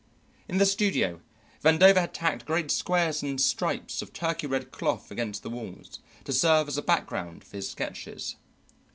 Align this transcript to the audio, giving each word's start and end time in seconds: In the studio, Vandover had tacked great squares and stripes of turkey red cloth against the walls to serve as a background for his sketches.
In 0.47 0.57
the 0.57 0.65
studio, 0.65 1.21
Vandover 1.63 1.97
had 1.99 2.11
tacked 2.11 2.47
great 2.47 2.71
squares 2.71 3.21
and 3.21 3.39
stripes 3.39 4.01
of 4.01 4.11
turkey 4.13 4.47
red 4.47 4.71
cloth 4.71 5.11
against 5.11 5.43
the 5.43 5.49
walls 5.51 5.99
to 6.23 6.33
serve 6.33 6.67
as 6.67 6.77
a 6.79 6.81
background 6.81 7.43
for 7.43 7.57
his 7.57 7.69
sketches. 7.69 8.35